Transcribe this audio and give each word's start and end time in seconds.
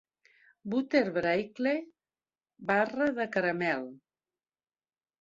Butter 0.73 1.03
Brickle... 1.17 1.75
barra 2.73 3.13
de 3.23 3.31
caramel! 3.39 3.89